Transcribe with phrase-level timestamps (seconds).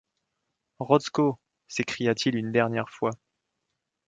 [0.79, 1.37] Rotzko!
[1.67, 3.11] s’écria-t-il une dernière fois.